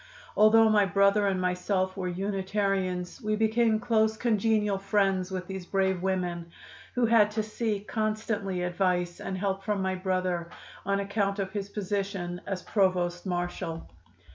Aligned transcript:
Although 0.35 0.69
my 0.69 0.83
brother 0.87 1.27
and 1.27 1.39
myself 1.39 1.95
were 1.95 2.07
Unitarians 2.07 3.21
we 3.21 3.35
became 3.35 3.79
close, 3.79 4.17
congenial 4.17 4.79
friends 4.79 5.29
with 5.31 5.45
these 5.45 5.67
brave 5.67 6.01
women, 6.01 6.49
who 6.95 7.05
had 7.05 7.29
to 7.29 7.43
seek 7.43 7.87
constantly 7.87 8.63
advice 8.63 9.19
and 9.19 9.37
help 9.37 9.63
from 9.63 9.79
my 9.79 9.93
brother 9.93 10.49
on 10.87 10.99
account 11.01 11.37
of 11.37 11.51
his 11.51 11.69
position 11.69 12.41
as 12.47 12.63
Provost 12.63 13.27
Marshal. 13.27 13.87